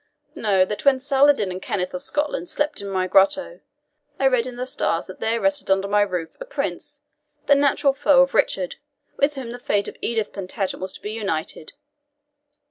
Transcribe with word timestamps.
Know, 0.33 0.65
that 0.65 0.83
when 0.83 0.99
Saladin 0.99 1.51
and 1.51 1.61
Kenneth 1.61 1.93
of 1.93 2.01
Scotland 2.01 2.49
slept 2.49 2.81
in 2.81 2.89
my 2.89 3.05
grotto, 3.05 3.59
I 4.19 4.25
read 4.25 4.47
in 4.47 4.55
the 4.55 4.65
stars 4.65 5.05
that 5.05 5.19
there 5.19 5.39
rested 5.39 5.69
under 5.69 5.87
my 5.87 6.01
roof 6.01 6.31
a 6.39 6.45
prince, 6.45 7.01
the 7.45 7.53
natural 7.53 7.93
foe 7.93 8.23
of 8.23 8.33
Richard, 8.33 8.77
with 9.17 9.35
whom 9.35 9.51
the 9.51 9.59
fate 9.59 9.87
of 9.87 9.97
Edith 10.01 10.33
Plantagenet 10.33 10.81
was 10.81 10.93
to 10.93 11.01
be 11.03 11.11
united. 11.11 11.73